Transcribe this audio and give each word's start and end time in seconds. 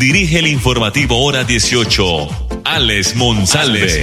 dirige 0.00 0.38
el 0.38 0.46
informativo 0.46 1.22
Hora 1.22 1.44
18, 1.44 2.02
Alex 2.64 3.14
Monsalve. 3.16 4.02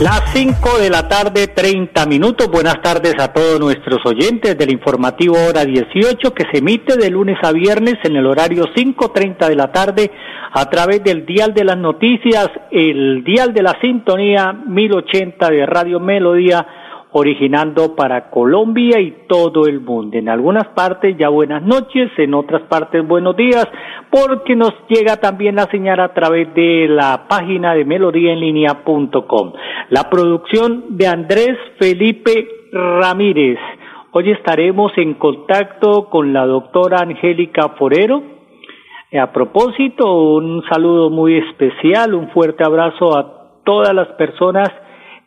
Las 0.00 0.22
5 0.32 0.78
de 0.80 0.90
la 0.90 1.06
tarde, 1.06 1.46
30 1.46 2.06
minutos. 2.06 2.48
Buenas 2.48 2.82
tardes 2.82 3.14
a 3.20 3.32
todos 3.32 3.60
nuestros 3.60 4.04
oyentes 4.04 4.58
del 4.58 4.72
informativo 4.72 5.36
Hora 5.46 5.64
18 5.64 6.34
que 6.34 6.44
se 6.50 6.58
emite 6.58 6.96
de 6.96 7.08
lunes 7.08 7.38
a 7.42 7.52
viernes 7.52 7.94
en 8.02 8.16
el 8.16 8.26
horario 8.26 8.64
5.30 8.74 9.48
de 9.48 9.54
la 9.54 9.70
tarde 9.70 10.10
a 10.52 10.68
través 10.68 11.04
del 11.04 11.24
Dial 11.24 11.54
de 11.54 11.62
las 11.62 11.78
Noticias, 11.78 12.48
el 12.72 13.22
Dial 13.22 13.54
de 13.54 13.62
la 13.62 13.78
Sintonía 13.80 14.52
1080 14.52 15.50
de 15.50 15.66
Radio 15.66 16.00
Melodía 16.00 16.66
originando 17.12 17.96
para 17.96 18.30
Colombia 18.30 19.00
y 19.00 19.24
todo 19.28 19.66
el 19.66 19.80
mundo. 19.80 20.16
En 20.16 20.28
algunas 20.28 20.68
partes 20.68 21.16
ya 21.18 21.28
buenas 21.28 21.62
noches, 21.62 22.10
en 22.18 22.34
otras 22.34 22.62
partes 22.62 23.06
buenos 23.06 23.36
días, 23.36 23.66
porque 24.10 24.54
nos 24.54 24.72
llega 24.88 25.16
también 25.16 25.56
la 25.56 25.64
señal 25.64 26.00
a 26.00 26.14
través 26.14 26.52
de 26.54 26.86
la 26.88 27.26
página 27.28 27.74
de 27.74 27.84
melodíaenlínea.com. 27.84 29.52
La 29.90 30.08
producción 30.08 30.96
de 30.96 31.06
Andrés 31.06 31.56
Felipe 31.78 32.48
Ramírez. 32.72 33.58
Hoy 34.12 34.30
estaremos 34.30 34.92
en 34.96 35.14
contacto 35.14 36.08
con 36.10 36.32
la 36.32 36.46
doctora 36.46 37.00
Angélica 37.00 37.70
Forero. 37.78 38.22
A 39.12 39.32
propósito, 39.32 40.36
un 40.36 40.62
saludo 40.68 41.10
muy 41.10 41.38
especial, 41.38 42.14
un 42.14 42.28
fuerte 42.30 42.62
abrazo 42.64 43.16
a 43.16 43.40
todas 43.64 43.92
las 43.92 44.08
personas 44.10 44.68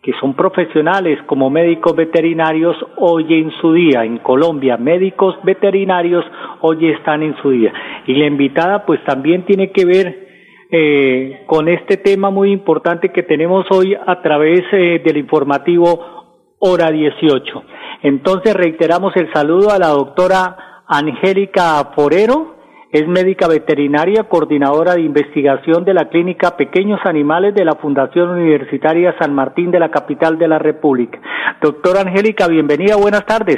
que 0.04 0.12
son 0.20 0.34
profesionales 0.34 1.18
como 1.28 1.50
médicos 1.50 1.96
veterinarios 1.96 2.76
hoy 2.98 3.34
en 3.36 3.52
su 3.62 3.72
día. 3.72 4.04
En 4.04 4.18
Colombia, 4.18 4.76
médicos 4.76 5.38
veterinarios 5.44 6.26
hoy 6.60 6.90
están 6.90 7.24
en 7.24 7.38
su 7.42 7.52
día. 7.52 7.72
Y 8.06 8.14
la 8.16 8.26
invitada 8.26 8.86
pues 8.86 9.02
también 9.06 9.46
tiene 9.46 9.72
que 9.72 9.86
ver 9.86 10.28
eh, 10.70 11.44
con 11.46 11.70
este 11.70 11.96
tema 11.96 12.32
muy 12.32 12.52
importante 12.52 13.14
que 13.14 13.24
tenemos 13.24 13.66
hoy 13.72 13.96
a 13.96 14.22
través 14.22 14.62
eh, 14.74 15.02
del 15.06 15.16
informativo 15.16 16.56
Hora 16.60 16.92
18. 16.92 17.64
Entonces 18.02 18.54
reiteramos 18.54 19.16
el 19.16 19.32
saludo 19.32 19.72
a 19.72 19.80
la 19.80 19.88
doctora 19.88 20.84
Angélica 20.86 21.92
Forero, 21.96 22.53
es 22.94 23.08
médica 23.08 23.48
veterinaria, 23.48 24.26
coordinadora 24.26 24.94
de 24.94 25.02
investigación 25.02 25.84
de 25.84 25.96
la 25.96 26.10
Clínica 26.10 26.56
Pequeños 26.56 27.00
Animales 27.06 27.56
de 27.56 27.66
la 27.66 27.74
Fundación 27.74 28.30
Universitaria 28.30 29.16
San 29.20 29.34
Martín 29.34 29.72
de 29.72 29.80
la 29.80 29.90
capital 29.90 30.38
de 30.38 30.48
la 30.48 30.60
República. 30.60 31.20
Doctora 31.60 32.02
Angélica, 32.02 32.48
bienvenida, 32.48 32.96
buenas 32.96 33.26
tardes. 33.26 33.58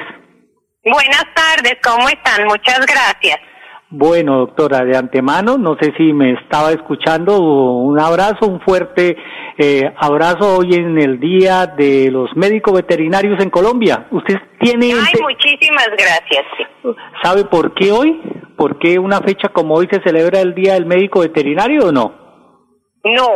Buenas 0.85 1.25
tardes, 1.35 1.75
¿cómo 1.83 2.07
están? 2.07 2.45
Muchas 2.45 2.79
gracias. 2.85 3.54
Bueno, 3.89 4.39
doctora, 4.39 4.83
de 4.83 4.97
antemano, 4.97 5.57
no 5.57 5.77
sé 5.79 5.93
si 5.95 6.11
me 6.11 6.33
estaba 6.33 6.71
escuchando, 6.71 7.39
un 7.39 7.99
abrazo, 7.99 8.47
un 8.47 8.59
fuerte 8.61 9.15
eh, 9.57 9.83
abrazo 9.97 10.57
hoy 10.57 10.73
en 10.73 10.97
el 10.97 11.19
Día 11.19 11.67
de 11.67 12.09
los 12.11 12.35
Médicos 12.35 12.73
Veterinarios 12.73 13.41
en 13.41 13.51
Colombia. 13.51 14.07
¿Usted 14.11 14.35
tiene... 14.59 14.87
Ay, 14.87 15.21
muchísimas 15.21 15.89
gracias. 15.91 16.45
¿Sabe 17.23 17.45
por 17.45 17.73
qué 17.75 17.91
hoy? 17.91 18.21
¿Por 18.57 18.79
qué 18.79 18.97
una 18.97 19.19
fecha 19.21 19.49
como 19.49 19.75
hoy 19.75 19.87
se 19.91 20.01
celebra 20.01 20.41
el 20.41 20.55
Día 20.55 20.73
del 20.73 20.87
Médico 20.87 21.19
Veterinario 21.19 21.87
o 21.87 21.91
no? 21.91 22.11
No. 23.03 23.27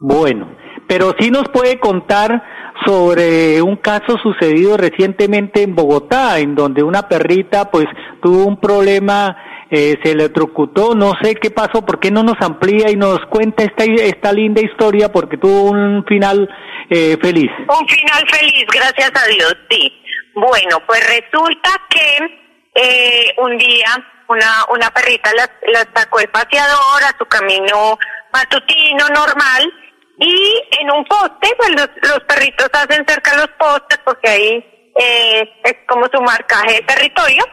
Bueno, 0.00 0.56
pero 0.86 1.14
sí 1.18 1.30
nos 1.30 1.48
puede 1.48 1.78
contar 1.78 2.42
sobre 2.84 3.62
un 3.62 3.76
caso 3.76 4.18
sucedido 4.22 4.76
recientemente 4.76 5.62
en 5.62 5.74
Bogotá, 5.74 6.38
en 6.38 6.54
donde 6.54 6.82
una 6.82 7.08
perrita 7.08 7.70
pues 7.70 7.86
tuvo 8.22 8.44
un 8.44 8.60
problema, 8.60 9.36
eh, 9.70 9.96
se 10.02 10.12
electrocutó, 10.12 10.94
no 10.94 11.12
sé 11.22 11.36
qué 11.36 11.50
pasó, 11.50 11.84
¿por 11.84 12.00
qué 12.00 12.10
no 12.10 12.22
nos 12.22 12.40
amplía 12.40 12.90
y 12.90 12.96
nos 12.96 13.20
cuenta 13.30 13.62
esta, 13.64 13.84
esta 13.84 14.32
linda 14.32 14.60
historia? 14.60 15.10
Porque 15.10 15.36
tuvo 15.36 15.70
un 15.70 16.04
final 16.04 16.48
eh, 16.90 17.16
feliz. 17.20 17.50
Un 17.68 17.88
final 17.88 18.24
feliz, 18.28 18.66
gracias 18.72 19.12
a 19.14 19.26
Dios, 19.28 19.56
sí. 19.70 19.92
Bueno, 20.34 20.78
pues 20.86 21.00
resulta 21.06 21.70
que 21.88 22.40
eh, 22.74 23.34
un 23.38 23.56
día 23.56 23.86
una, 24.28 24.64
una 24.70 24.90
perrita 24.90 25.30
la, 25.36 25.48
la 25.72 25.86
sacó 25.94 26.20
el 26.20 26.28
paseador 26.28 27.04
a 27.04 27.16
su 27.16 27.24
camino 27.26 27.96
matutino 28.32 29.08
normal 29.14 29.72
y 30.18 30.62
en 30.80 30.90
un 30.90 31.04
poste, 31.04 31.54
pues 31.56 31.70
los, 31.70 32.20
perritos 32.28 32.68
hacen 32.72 33.04
cerca 33.06 33.36
los 33.36 33.48
postes 33.58 33.98
porque 34.04 34.30
ahí 34.30 34.92
eh, 34.98 35.60
es 35.64 35.76
como 35.88 36.06
su 36.12 36.20
marcaje 36.20 36.74
de 36.74 36.82
territorio. 36.82 37.44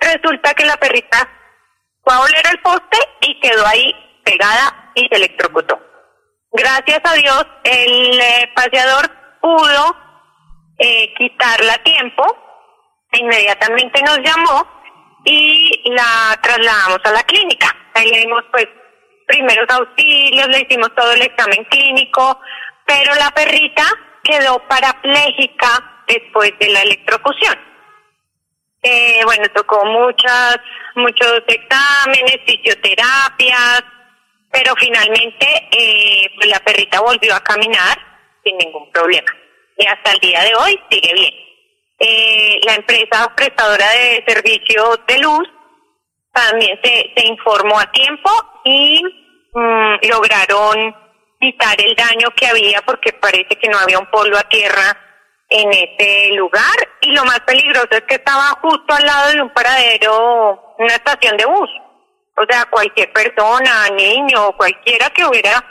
Resulta 0.00 0.54
que 0.54 0.64
la 0.64 0.76
perrita 0.76 1.28
fue 2.02 2.14
a 2.14 2.20
oler 2.20 2.44
el 2.50 2.60
poste 2.60 2.98
y 3.20 3.38
quedó 3.40 3.66
ahí 3.66 3.94
pegada 4.24 4.92
y 4.94 5.06
se 5.08 5.16
electrocutó. 5.16 5.78
Gracias 6.52 7.00
a 7.04 7.14
Dios, 7.14 7.46
el 7.64 8.20
eh, 8.20 8.50
paseador 8.54 9.08
pudo 9.40 9.96
eh, 10.78 11.14
quitarla 11.16 11.74
a 11.74 11.82
tiempo 11.82 12.50
inmediatamente 13.12 14.02
nos 14.02 14.18
llamó 14.18 14.66
y 15.24 15.82
la 15.90 16.38
trasladamos 16.42 17.00
a 17.04 17.12
la 17.12 17.22
clínica. 17.24 17.74
Ahí 17.94 18.10
le 18.10 18.20
dimos 18.20 18.44
pues 18.50 18.66
primeros 19.30 19.66
auxilios, 19.70 20.48
le 20.48 20.60
hicimos 20.60 20.92
todo 20.94 21.12
el 21.12 21.22
examen 21.22 21.64
clínico, 21.64 22.40
pero 22.84 23.14
la 23.14 23.30
perrita 23.30 23.84
quedó 24.24 24.58
parapléjica 24.66 26.02
después 26.08 26.52
de 26.58 26.68
la 26.70 26.82
electrocución. 26.82 27.56
Eh, 28.82 29.20
bueno, 29.24 29.44
tocó 29.54 29.84
muchas, 29.84 30.58
muchos 30.96 31.42
exámenes, 31.46 32.40
fisioterapias, 32.46 33.84
pero 34.50 34.74
finalmente 34.76 35.46
eh, 35.70 36.30
pues 36.34 36.48
la 36.48 36.58
perrita 36.60 37.00
volvió 37.00 37.34
a 37.34 37.44
caminar 37.44 37.98
sin 38.42 38.56
ningún 38.58 38.90
problema. 38.90 39.30
Y 39.76 39.86
hasta 39.86 40.12
el 40.12 40.18
día 40.18 40.42
de 40.42 40.54
hoy 40.56 40.80
sigue 40.90 41.12
bien 41.12 41.34
eh, 42.00 42.60
la 42.64 42.74
empresa 42.74 43.32
prestadora 43.36 43.88
de 43.90 44.24
servicio 44.26 45.00
de 45.06 45.18
luz 45.18 45.48
también 46.32 46.78
se, 46.82 47.12
se 47.16 47.26
informó 47.26 47.78
a 47.78 47.90
tiempo 47.90 48.30
y 48.64 49.02
mm, 49.52 49.94
lograron 50.08 50.94
quitar 51.40 51.80
el 51.80 51.94
daño 51.94 52.28
que 52.36 52.46
había 52.46 52.82
porque 52.82 53.12
parece 53.12 53.56
que 53.60 53.68
no 53.68 53.78
había 53.78 53.98
un 53.98 54.06
polvo 54.06 54.36
a 54.36 54.48
tierra 54.48 54.96
en 55.48 55.68
ese 55.72 56.32
lugar 56.34 56.76
y 57.00 57.12
lo 57.12 57.24
más 57.24 57.40
peligroso 57.40 57.88
es 57.90 58.02
que 58.02 58.14
estaba 58.14 58.50
justo 58.60 58.94
al 58.94 59.04
lado 59.04 59.32
de 59.32 59.42
un 59.42 59.50
paradero, 59.50 60.74
una 60.78 60.94
estación 60.94 61.36
de 61.36 61.46
bus. 61.46 61.70
O 62.36 62.44
sea, 62.48 62.64
cualquier 62.70 63.12
persona, 63.12 63.88
niño 63.90 64.56
cualquiera 64.56 65.10
que 65.10 65.24
hubiera 65.24 65.64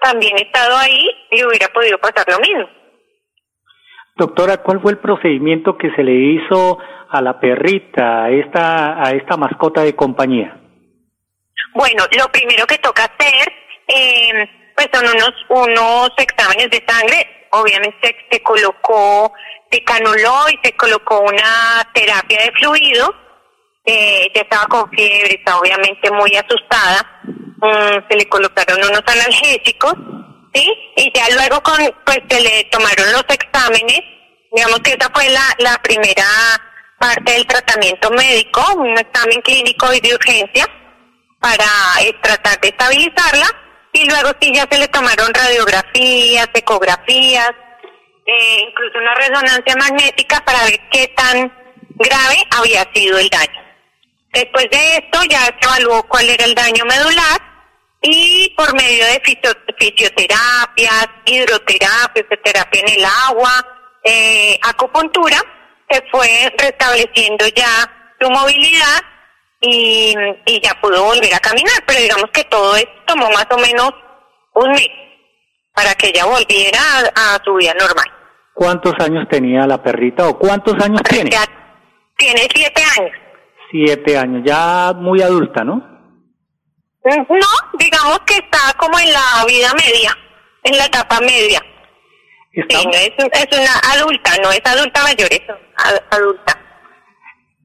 también 0.00 0.38
estado 0.38 0.76
ahí 0.76 1.10
le 1.32 1.46
hubiera 1.46 1.68
podido 1.68 1.98
pasar 1.98 2.24
lo 2.28 2.38
mismo. 2.38 2.68
Doctora, 4.18 4.56
¿cuál 4.56 4.80
fue 4.82 4.90
el 4.90 4.98
procedimiento 4.98 5.78
que 5.78 5.92
se 5.94 6.02
le 6.02 6.12
hizo 6.12 6.78
a 7.08 7.22
la 7.22 7.38
perrita, 7.38 8.24
a 8.24 8.30
esta, 8.30 9.00
a 9.00 9.12
esta 9.12 9.36
mascota 9.36 9.82
de 9.82 9.94
compañía? 9.94 10.58
Bueno, 11.72 12.02
lo 12.18 12.26
primero 12.32 12.66
que 12.66 12.78
toca 12.78 13.04
hacer, 13.04 13.52
eh, 13.86 14.72
pues 14.74 14.88
son 14.92 15.04
unos, 15.06 15.32
unos 15.50 16.10
exámenes 16.16 16.68
de 16.68 16.84
sangre. 16.84 17.46
Obviamente 17.52 18.16
se 18.28 18.42
colocó, 18.42 19.32
se 19.70 19.84
canuló 19.84 20.48
y 20.52 20.58
se 20.64 20.72
colocó 20.72 21.20
una 21.20 21.88
terapia 21.94 22.40
de 22.40 22.52
fluido. 22.58 23.14
Eh, 23.84 24.32
estaba 24.34 24.66
con 24.66 24.90
fiebre, 24.90 25.36
estaba 25.38 25.60
obviamente 25.60 26.10
muy 26.10 26.34
asustada. 26.34 27.20
Mm, 27.22 28.08
se 28.10 28.16
le 28.16 28.28
colocaron 28.28 28.78
unos 28.78 29.02
analgésicos 29.06 29.94
¿sí? 30.54 30.72
Y 30.96 31.12
ya 31.14 31.28
luego 31.34 31.62
con, 31.62 31.76
pues 32.04 32.20
se 32.28 32.40
le 32.40 32.64
tomaron 32.64 33.12
los 33.12 33.24
exámenes, 33.28 34.00
digamos 34.52 34.80
que 34.80 34.92
esa 34.92 35.10
fue 35.12 35.28
la, 35.30 35.54
la 35.58 35.78
primera 35.82 36.24
parte 36.98 37.32
del 37.32 37.46
tratamiento 37.46 38.10
médico, 38.10 38.60
un 38.76 38.98
examen 38.98 39.40
clínico 39.42 39.92
y 39.92 40.00
de 40.00 40.14
urgencia 40.14 40.66
para 41.40 41.64
eh, 42.00 42.12
tratar 42.20 42.60
de 42.60 42.68
estabilizarla 42.68 43.46
y 43.92 44.08
luego 44.08 44.30
sí 44.40 44.52
ya 44.52 44.66
se 44.70 44.78
le 44.78 44.88
tomaron 44.88 45.32
radiografías, 45.32 46.48
ecografías, 46.54 47.50
eh, 48.26 48.64
incluso 48.68 48.98
una 48.98 49.14
resonancia 49.14 49.74
magnética 49.76 50.40
para 50.44 50.64
ver 50.64 50.80
qué 50.90 51.08
tan 51.16 51.52
grave 51.94 52.36
había 52.50 52.84
sido 52.92 53.18
el 53.18 53.28
daño. 53.28 53.68
Después 54.32 54.66
de 54.70 54.96
esto 54.96 55.22
ya 55.30 55.44
se 55.46 55.58
evaluó 55.62 56.02
cuál 56.04 56.28
era 56.28 56.44
el 56.44 56.54
daño 56.54 56.84
medular 56.84 57.47
y 58.02 58.54
por 58.56 58.72
medio 58.74 59.04
de 59.06 59.20
fisioterapias, 59.78 61.08
hidroterapias, 61.26 62.26
terapia 62.44 62.80
en 62.80 62.98
el 62.98 63.04
agua, 63.28 63.50
eh, 64.04 64.58
acupuntura, 64.62 65.36
se 65.90 66.02
fue 66.10 66.52
restableciendo 66.58 67.46
ya 67.54 67.68
su 68.20 68.30
movilidad 68.30 69.02
y, 69.60 70.14
y 70.46 70.60
ya 70.60 70.74
pudo 70.80 71.04
volver 71.04 71.34
a 71.34 71.40
caminar, 71.40 71.82
pero 71.86 72.00
digamos 72.00 72.30
que 72.32 72.44
todo 72.44 72.76
esto 72.76 72.92
tomó 73.06 73.28
más 73.30 73.46
o 73.50 73.58
menos 73.58 73.92
un 74.54 74.70
mes 74.70 74.88
para 75.74 75.94
que 75.94 76.08
ella 76.08 76.24
volviera 76.24 76.80
a, 77.14 77.38
su 77.44 77.54
vida 77.54 77.72
normal. 77.74 78.06
¿Cuántos 78.52 78.94
años 78.98 79.28
tenía 79.30 79.66
la 79.66 79.80
perrita 79.82 80.26
o 80.28 80.38
cuántos 80.38 80.74
años 80.82 81.00
tiene? 81.02 81.30
tiene 82.16 82.40
siete 82.52 82.82
años. 82.98 83.12
Siete 83.70 84.18
años, 84.18 84.42
ya 84.44 84.92
muy 84.96 85.22
adulta, 85.22 85.62
¿no? 85.62 85.97
No, 87.16 87.78
digamos 87.78 88.18
que 88.26 88.34
está 88.34 88.58
como 88.76 88.98
en 88.98 89.12
la 89.12 89.44
vida 89.46 89.68
media, 89.74 90.16
en 90.62 90.76
la 90.76 90.84
etapa 90.84 91.20
media. 91.20 91.62
Sí, 92.52 92.64
es, 92.92 93.12
es, 93.18 93.58
una 93.58 93.94
adulta, 93.94 94.32
no 94.42 94.50
es 94.50 94.60
adulta 94.64 95.02
mayor, 95.02 95.28
es 95.30 95.42
adulta. 96.10 96.58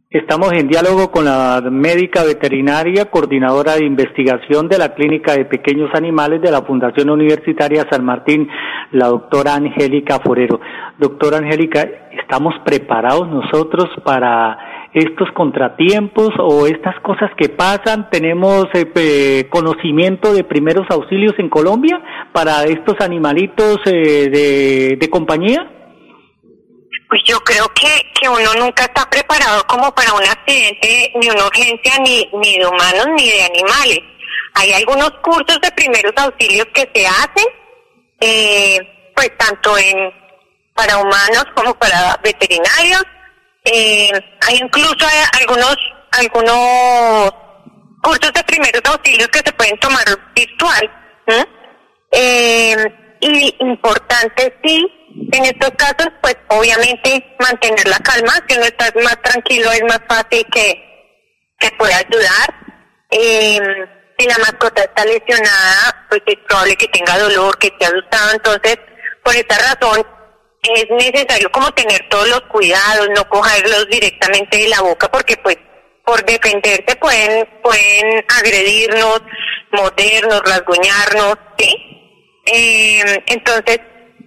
Estamos 0.09 0.53
en 0.53 0.67
diálogo 0.67 1.09
con 1.09 1.25
la 1.25 1.59
médica 1.71 2.23
veterinaria, 2.23 3.05
coordinadora 3.05 3.73
de 3.73 3.85
investigación 3.85 4.69
de 4.69 4.77
la 4.77 4.93
Clínica 4.93 5.33
de 5.33 5.45
Pequeños 5.45 5.89
Animales 5.95 6.39
de 6.39 6.51
la 6.51 6.61
Fundación 6.61 7.09
Universitaria 7.09 7.87
San 7.89 8.05
Martín, 8.05 8.47
la 8.91 9.07
doctora 9.07 9.55
Angélica 9.55 10.19
Forero. 10.19 10.59
Doctora 10.99 11.37
Angélica, 11.37 11.81
¿estamos 12.11 12.53
preparados 12.63 13.27
nosotros 13.27 13.89
para 14.05 14.72
estos 14.93 15.29
contratiempos 15.33 16.29
o 16.37 16.67
estas 16.67 16.99
cosas 17.01 17.31
que 17.37 17.49
pasan? 17.49 18.09
¿Tenemos 18.09 18.67
eh, 18.73 19.47
conocimiento 19.49 20.33
de 20.33 20.43
primeros 20.43 20.85
auxilios 20.89 21.33
en 21.37 21.49
Colombia 21.49 22.01
para 22.31 22.63
estos 22.63 22.95
animalitos 22.99 23.77
eh, 23.85 24.29
de, 24.29 24.97
de 24.99 25.09
compañía? 25.09 25.69
Pues 27.09 27.21
yo 27.25 27.39
creo 27.41 27.67
que, 27.75 27.87
que 28.19 28.27
uno 28.27 28.53
nunca 28.59 28.85
está 28.85 29.07
preparado 29.09 29.63
como 29.67 29.93
para 29.93 30.13
un 30.13 30.23
accidente, 30.23 31.11
ni 31.21 31.29
una 31.29 31.45
urgencia, 31.45 31.93
ni, 31.99 32.27
ni 32.41 32.57
de 32.57 32.65
humanos 32.65 33.07
ni 33.17 33.29
de 33.29 33.43
animales. 33.43 33.99
Hay 34.55 34.71
algunos 34.73 35.11
cursos 35.21 35.59
de 35.61 35.71
primeros 35.71 36.13
auxilios 36.17 36.67
que 36.73 36.89
se 36.93 37.05
hacen, 37.05 37.45
eh, 38.19 38.77
pues 39.15 39.31
tanto 39.37 39.77
en 39.77 40.23
para 40.73 40.97
humanos 40.97 41.45
como 41.55 41.73
para 41.75 42.19
veterinarios. 42.23 43.03
Eh, 43.65 44.12
hay 44.42 44.57
incluso 44.62 45.07
algunos 45.39 45.77
algunos 46.12 47.33
cursos 48.01 48.33
de 48.33 48.44
primeros 48.44 48.81
auxilios 48.86 49.27
que 49.30 49.39
se 49.39 49.54
pueden 49.54 49.80
tomar 49.80 50.06
virtual. 50.36 50.92
Eh, 52.12 52.75
y 53.21 53.56
importante 53.60 54.54
sí 54.63 54.86
en 55.31 55.45
estos 55.45 55.71
casos, 55.71 56.07
pues 56.21 56.36
obviamente 56.50 57.36
mantener 57.39 57.88
la 57.88 57.98
calma, 58.00 58.33
si 58.48 58.56
uno 58.56 58.65
está 58.65 58.92
más 59.04 59.21
tranquilo 59.21 59.71
es 59.71 59.83
más 59.83 60.01
fácil 60.07 60.45
que, 60.51 61.18
que 61.60 61.71
pueda 61.77 61.98
ayudar. 61.98 62.54
Eh, 63.12 63.60
si 64.18 64.27
la 64.27 64.38
mascota 64.39 64.83
está 64.83 65.06
lesionada, 65.06 66.06
pues 66.10 66.21
es 66.25 66.38
probable 66.48 66.75
que 66.75 66.88
tenga 66.88 67.18
dolor, 67.18 67.57
que 67.57 67.68
esté 67.68 67.86
asustado, 67.86 68.33
entonces 68.33 68.77
por 69.24 69.36
esta 69.36 69.57
razón 69.57 70.06
es 70.63 70.86
necesario 70.89 71.51
como 71.51 71.71
tener 71.74 72.07
todos 72.10 72.27
los 72.30 72.42
cuidados, 72.42 73.10
no 73.15 73.27
cogerlos 73.27 73.88
directamente 73.89 74.57
de 74.57 74.69
la 74.69 74.81
boca 74.81 75.12
porque 75.12 75.38
pues 75.38 75.57
por 76.06 76.24
defenderse 76.25 76.95
pueden, 76.98 77.48
pueden 77.62 78.25
agredirnos, 78.39 79.21
mordernos, 79.71 80.42
rasguñarnos, 80.42 81.38
¿sí? 81.57 81.75
Eh, 82.45 83.24
entonces 83.27 83.80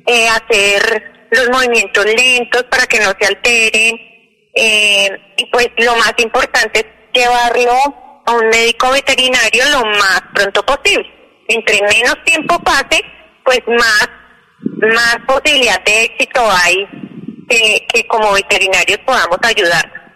hacer 0.07 1.29
los 1.31 1.49
movimientos 1.51 2.05
lentos 2.05 2.63
para 2.65 2.87
que 2.87 3.01
no 3.01 3.13
se 3.19 3.27
alteren. 3.27 4.01
Eh, 4.55 5.35
y 5.37 5.47
pues 5.47 5.69
lo 5.79 5.95
más 5.97 6.15
importante 6.19 6.81
es 6.81 6.87
llevarlo 7.13 7.73
a 8.25 8.33
un 8.33 8.49
médico 8.49 8.91
veterinario 8.91 9.69
lo 9.71 9.85
más 9.85 10.23
pronto 10.35 10.65
posible. 10.65 11.07
Entre 11.49 11.81
menos 11.83 12.17
tiempo 12.25 12.59
pase, 12.61 13.03
pues 13.45 13.61
más, 13.67 14.09
más 14.81 15.19
posibilidad 15.27 15.83
de 15.85 16.05
éxito 16.05 16.41
hay 16.65 16.87
que, 17.49 17.87
que 17.93 18.07
como 18.07 18.33
veterinarios 18.33 18.99
podamos 19.07 19.39
ayudar. 19.43 20.07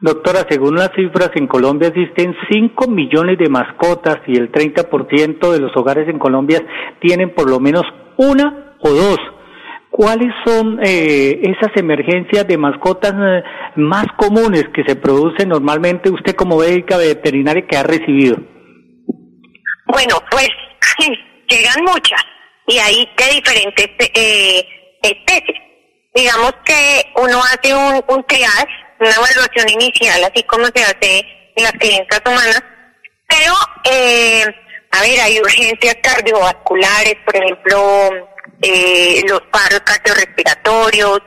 Doctora, 0.00 0.44
según 0.50 0.74
las 0.74 0.90
cifras, 0.94 1.30
en 1.34 1.46
Colombia 1.46 1.88
existen 1.88 2.36
5 2.50 2.88
millones 2.88 3.38
de 3.38 3.48
mascotas 3.48 4.18
y 4.26 4.36
el 4.36 4.52
30% 4.52 5.50
de 5.50 5.60
los 5.60 5.74
hogares 5.76 6.08
en 6.08 6.18
Colombia 6.18 6.60
tienen 7.00 7.34
por 7.34 7.48
lo 7.48 7.58
menos 7.58 7.84
una 8.18 8.76
o 8.80 8.90
dos, 8.90 9.18
¿cuáles 9.90 10.30
son 10.44 10.78
eh, 10.84 11.40
esas 11.42 11.74
emergencias 11.76 12.46
de 12.46 12.58
mascotas 12.58 13.14
eh, 13.14 13.42
más 13.76 14.06
comunes 14.18 14.64
que 14.74 14.84
se 14.84 14.96
producen 14.96 15.48
normalmente 15.48 16.10
usted 16.10 16.34
como 16.34 16.58
médica 16.58 16.98
veterinaria 16.98 17.66
que 17.66 17.76
ha 17.76 17.82
recibido? 17.82 18.36
Bueno, 19.86 20.16
pues 20.30 20.50
llegan 21.48 21.82
muchas 21.82 22.22
y 22.66 22.78
hay 22.78 23.08
de 23.16 23.26
diferentes 23.34 23.90
eh, 24.14 24.66
especies. 25.02 25.60
Digamos 26.14 26.54
que 26.64 27.04
uno 27.16 27.42
hace 27.42 27.74
un, 27.74 28.04
un 28.08 28.24
triage, 28.24 28.68
una 29.00 29.10
evaluación 29.10 29.68
inicial, 29.68 30.22
así 30.24 30.42
como 30.44 30.66
se 30.66 30.82
hace 30.82 31.18
en 31.56 31.64
las 31.64 31.72
clínicas 31.72 32.20
humanas, 32.24 32.62
pero, 33.28 33.54
eh, 33.90 34.44
a 34.92 35.00
ver, 35.00 35.20
hay 35.20 35.40
urgencias 35.40 35.96
cardiovasculares, 36.02 37.16
por 37.24 37.36
ejemplo, 37.36 38.10
eh, 38.62 39.22
los 39.26 39.40
paros 39.50 39.80
cardiorrespiratorios, 39.80 41.20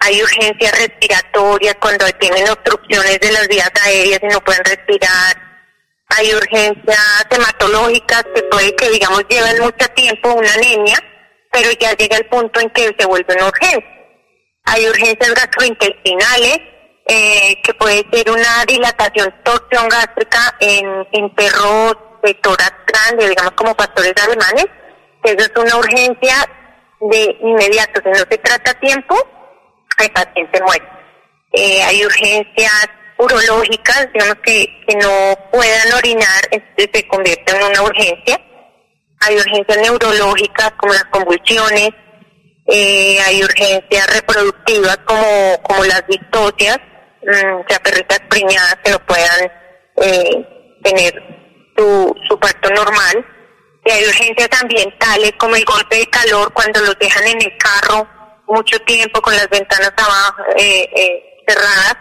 hay 0.00 0.22
urgencias 0.22 0.78
respiratorias 0.78 1.74
cuando 1.80 2.06
tienen 2.20 2.48
obstrucciones 2.48 3.18
de 3.20 3.32
las 3.32 3.48
vías 3.48 3.70
aéreas 3.84 4.20
y 4.22 4.26
no 4.26 4.40
pueden 4.40 4.64
respirar, 4.64 5.36
hay 6.08 6.34
urgencias 6.34 7.26
hematológicas 7.30 8.24
que 8.34 8.42
puede 8.44 8.74
que 8.76 8.90
digamos 8.90 9.24
lleven 9.28 9.60
mucho 9.60 9.88
tiempo, 9.94 10.34
una 10.34 10.52
anemia, 10.54 10.98
pero 11.50 11.70
ya 11.72 11.92
llega 11.94 12.16
el 12.16 12.26
punto 12.26 12.60
en 12.60 12.70
que 12.70 12.94
se 12.98 13.06
vuelve 13.06 13.34
una 13.34 13.48
urgencia. 13.48 13.96
Hay 14.64 14.88
urgencias 14.88 15.34
gastrointestinales, 15.34 16.58
eh, 17.08 17.60
que 17.62 17.74
puede 17.74 18.04
ser 18.12 18.30
una 18.30 18.64
dilatación, 18.66 19.32
torsión 19.44 19.88
gástrica 19.88 20.56
en, 20.60 21.06
en 21.12 21.34
perros 21.34 21.96
de 22.22 22.34
tórax 22.34 22.74
grande, 22.86 23.28
digamos 23.28 23.52
como 23.52 23.74
pastores 23.76 24.14
alemanes, 24.24 24.66
eso 25.22 25.38
es 25.38 25.52
una 25.56 25.76
urgencia 25.76 26.34
de 27.00 27.36
inmediato, 27.40 28.00
si 28.02 28.08
no 28.08 28.16
se 28.30 28.38
trata 28.38 28.70
a 28.70 28.80
tiempo, 28.80 29.16
el 29.98 30.10
paciente 30.10 30.60
muere. 30.62 30.84
Eh, 31.52 31.82
hay 31.82 32.04
urgencias 32.04 32.88
urológicas, 33.18 34.08
digamos 34.12 34.36
que, 34.44 34.66
que 34.86 34.96
no 34.96 35.38
puedan 35.50 35.92
orinar, 35.94 36.40
se 36.50 37.08
convierte 37.08 37.56
en 37.56 37.62
una 37.62 37.82
urgencia. 37.82 38.40
Hay 39.20 39.36
urgencias 39.36 39.78
neurológicas 39.78 40.72
como 40.76 40.92
las 40.92 41.04
convulsiones, 41.06 41.90
eh, 42.66 43.18
hay 43.26 43.42
urgencias 43.42 44.14
reproductivas 44.14 44.98
como, 45.06 45.62
como 45.62 45.84
las 45.84 46.06
distocias, 46.06 46.78
mmm, 47.22 47.60
o 47.60 47.64
sea, 47.68 47.78
perritas 47.80 48.20
preñadas 48.28 48.76
que 48.84 48.90
no 48.90 48.98
puedan 49.06 49.52
eh, 50.02 50.78
tener 50.82 51.14
su, 51.76 52.14
su 52.28 52.38
parto 52.38 52.70
normal 52.70 53.24
y 53.84 53.90
hay 53.90 54.04
urgencias 54.04 54.48
ambientales 54.60 55.32
como 55.38 55.54
el 55.54 55.64
golpe 55.64 55.96
de 55.96 56.06
calor 56.06 56.52
cuando 56.52 56.80
los 56.80 56.98
dejan 56.98 57.26
en 57.26 57.40
el 57.40 57.56
carro 57.56 58.08
mucho 58.48 58.78
tiempo 58.80 59.20
con 59.20 59.34
las 59.34 59.48
ventanas 59.48 59.92
abajo 59.96 60.42
eh, 60.56 60.88
eh, 60.94 61.42
cerradas, 61.46 61.96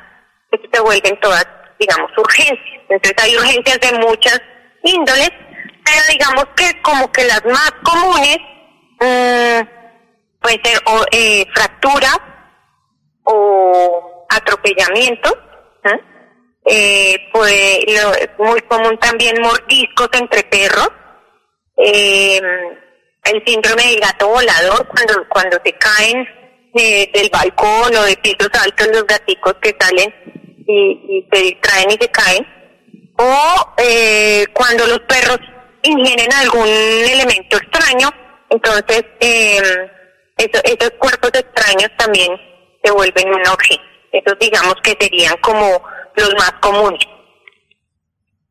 eso 0.56 0.70
se 0.72 0.82
vuelven 0.82 1.20
todas, 1.20 1.46
digamos, 1.80 2.12
urgencias. 2.18 2.82
Entonces 2.90 3.24
hay 3.24 3.36
urgencias 3.36 3.80
de 3.80 4.00
muchas 4.00 4.42
índoles, 4.84 5.32
pero 5.84 6.02
digamos 6.10 6.46
que 6.56 6.82
como 6.82 7.12
que 7.12 7.26
las 7.26 7.44
más 7.46 7.72
comunes 7.84 8.38
mmm, 9.00 9.68
pueden 10.40 10.64
ser 10.64 10.82
o, 10.86 11.04
eh, 11.12 11.46
fractura 11.54 12.10
o 13.24 14.26
atropellamiento, 14.30 15.38
¿eh? 15.84 16.00
Eh, 16.68 17.30
pues 17.32 17.80
lo, 17.88 18.44
muy 18.44 18.62
común 18.62 18.98
también 18.98 19.40
mordiscos 19.42 20.10
entre 20.14 20.44
perros, 20.44 20.90
eh, 21.78 22.42
el 23.24 23.44
síndrome 23.46 23.84
del 23.88 24.00
gato 24.00 24.30
volador, 24.30 24.88
cuando, 24.88 25.30
cuando 25.30 25.58
se 25.64 25.74
caen 25.74 26.28
eh, 26.74 27.10
del 27.14 27.30
balcón 27.30 27.96
o 27.96 28.04
de 28.04 28.18
pisos 28.18 28.50
altos 28.62 28.88
los 28.88 29.06
gaticos 29.06 29.54
que 29.62 29.76
salen 29.80 30.14
y, 30.68 30.92
y 31.08 31.28
se 31.32 31.44
distraen 31.44 31.90
y 31.90 31.94
se 31.94 32.10
caen, 32.10 32.48
o 33.18 33.74
eh, 33.78 34.46
cuando 34.54 34.86
los 34.88 35.00
perros 35.02 35.40
ingieren 35.84 36.32
algún 36.34 36.68
elemento 36.68 37.58
extraño, 37.58 38.10
entonces 38.50 39.06
eh, 39.20 39.62
eso, 40.38 40.62
esos 40.64 40.92
cuerpos 41.00 41.32
extraños 41.34 41.90
también 41.98 42.32
se 42.84 42.92
vuelven 42.92 43.28
una 43.30 43.54
urgencia. 43.54 43.86
Esos 44.12 44.38
digamos 44.40 44.76
que 44.84 44.96
serían 45.00 45.36
como 45.42 45.66
los 46.16 46.34
más 46.36 46.54
comunes. 46.62 47.06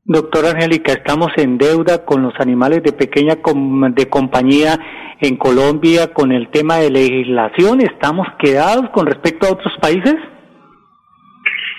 Doctora 0.06 0.50
Angélica, 0.50 0.92
estamos 0.92 1.32
en 1.36 1.56
deuda 1.56 2.04
con 2.04 2.22
los 2.22 2.34
animales 2.38 2.82
de 2.82 2.92
pequeña 2.92 3.36
de 3.36 4.10
compañía 4.10 4.78
en 5.20 5.36
Colombia 5.36 6.12
con 6.12 6.30
el 6.30 6.50
tema 6.50 6.76
de 6.76 6.90
legislación. 6.90 7.80
¿Estamos 7.80 8.26
quedados 8.38 8.90
con 8.90 9.06
respecto 9.06 9.46
a 9.46 9.52
otros 9.52 9.72
países? 9.80 10.16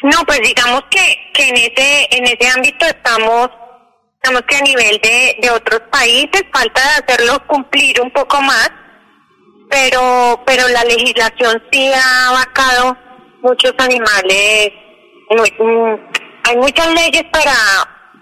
No, 0.06 0.24
pues 0.28 0.40
digamos 0.42 0.84
que, 0.92 1.32
que 1.34 1.50
en 1.50 1.56
ese 1.56 2.08
en 2.12 2.26
ese 2.26 2.48
ámbito 2.48 2.86
estamos 2.86 3.50
digamos 4.22 4.44
que 4.44 4.56
a 4.56 4.62
nivel 4.62 5.00
de, 5.02 5.36
de 5.42 5.50
otros 5.50 5.82
países 5.92 6.44
falta 6.54 6.80
de 6.80 7.04
hacerlo 7.04 7.42
cumplir 7.48 8.00
un 8.00 8.12
poco 8.12 8.40
más, 8.40 8.70
pero 9.68 10.44
pero 10.46 10.68
la 10.68 10.84
legislación 10.84 11.60
sí 11.72 11.92
ha 11.92 12.30
abarcado 12.30 12.96
muchos 13.42 13.74
animales. 13.80 14.74
Mm, 15.32 15.96
hay 16.44 16.58
muchas 16.58 16.88
leyes 16.94 17.24
para 17.32 17.56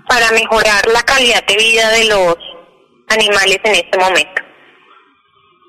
para 0.08 0.32
mejorar 0.32 0.88
la 0.88 1.02
calidad 1.02 1.46
de 1.46 1.58
vida 1.58 1.90
de 1.90 2.06
los 2.06 2.38
animales 3.10 3.60
en 3.62 3.76
este 3.76 4.00
momento. 4.00 4.42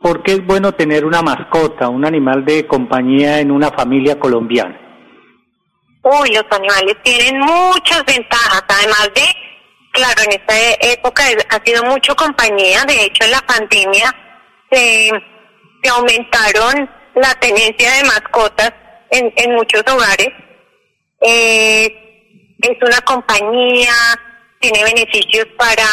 ¿Por 0.00 0.23
qué 0.23 0.35
es 0.35 0.47
bueno 0.47 0.71
tener 0.71 1.04
una 1.04 1.23
mascota, 1.23 1.88
un 1.88 2.06
animal 2.06 2.44
de 2.44 2.68
compañía 2.68 3.40
en 3.40 3.50
una 3.50 3.73
familia 3.73 4.21
colombiana? 4.21 4.84
Uy, 6.04 6.34
los 6.34 6.44
animales 6.50 6.96
tienen 7.02 7.38
muchas 7.38 8.04
ventajas, 8.04 8.62
además 8.68 9.11
de, 9.14 9.25
claro, 9.90 10.23
en 10.25 10.32
esta 10.32 10.54
época 10.92 11.25
ha 11.49 11.64
sido 11.64 11.82
mucho 11.84 12.14
compañía, 12.14 12.84
de 12.84 13.06
hecho 13.06 13.25
en 13.25 13.30
la 13.30 13.40
pandemia 13.40 14.14
se, 14.70 15.11
se 15.82 15.90
aumentaron 15.90 16.90
la 17.14 17.34
tenencia 17.40 17.90
de 17.92 18.04
mascotas 18.04 18.75
en, 19.12 19.32
en 19.34 19.54
muchos 19.54 19.82
hogares. 19.90 20.28
Eh, 21.23 21.87
es 22.61 22.76
una 22.82 23.00
compañía, 23.00 23.94
tiene 24.61 24.84
beneficios 24.84 25.46
para, 25.56 25.87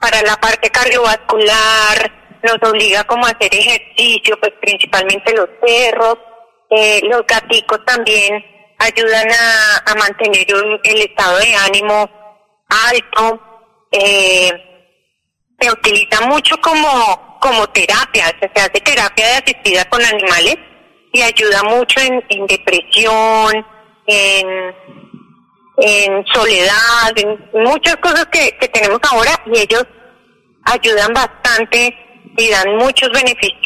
para 0.00 0.22
la 0.22 0.34
parte 0.40 0.68
cardiovascular, 0.70 2.40
nos 2.42 2.68
obliga 2.68 3.04
como 3.04 3.26
a 3.26 3.30
hacer 3.30 3.54
ejercicio, 3.54 4.36
pues 4.40 4.54
principalmente 4.60 5.36
los 5.36 5.48
perros, 5.64 6.18
eh, 6.68 7.00
los 7.04 7.24
gaticos 7.28 7.84
también 7.84 8.51
ayudan 8.82 9.28
a, 9.86 9.94
mantener 9.94 10.46
el 10.84 11.00
estado 11.00 11.38
de 11.38 11.54
ánimo 11.54 12.10
alto, 12.68 13.40
eh, 13.90 14.50
se 15.60 15.70
utiliza 15.70 16.20
mucho 16.26 16.56
como, 16.60 17.38
como 17.40 17.66
terapia, 17.68 18.26
se 18.40 18.60
hace 18.60 18.80
terapia 18.80 19.26
de 19.26 19.34
asistida 19.34 19.84
con 19.86 20.02
animales 20.04 20.56
y 21.12 21.22
ayuda 21.22 21.62
mucho 21.64 22.00
en, 22.00 22.24
en 22.28 22.46
depresión, 22.46 23.66
en 24.06 24.74
en 25.78 26.24
soledad, 26.26 27.12
en 27.16 27.62
muchas 27.64 27.96
cosas 27.96 28.26
que, 28.26 28.56
que 28.60 28.68
tenemos 28.68 29.00
ahora 29.10 29.30
y 29.46 29.58
ellos 29.58 29.84
ayudan 30.64 31.12
bastante 31.12 31.96
y 32.36 32.48
dan 32.50 32.76
muchos 32.76 33.08
beneficios. 33.10 33.61